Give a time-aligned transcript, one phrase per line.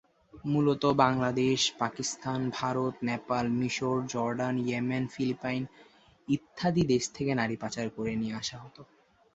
[0.45, 5.63] মূলত বাংলাদেশ, পাকিস্তান, ভারত, নেপাল, মিশর, Jordan, Yemen, Philippine
[6.27, 8.81] ইত্যাদি দেশ থেকে নারী পাচার করে নিয়ে আসা হতো।